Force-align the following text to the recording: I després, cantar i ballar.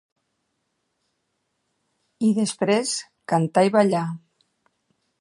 I 2.31 2.31
després, 2.41 2.97
cantar 3.35 3.69
i 3.71 3.75
ballar. 3.81 4.07